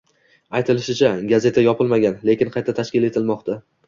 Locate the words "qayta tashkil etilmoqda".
2.57-3.59